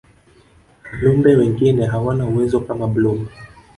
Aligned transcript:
viumbe 0.99 1.35
wengine 1.35 1.85
hawana 1.85 2.25
uwezo 2.25 2.59
kama 2.59 2.87
blob 2.87 3.19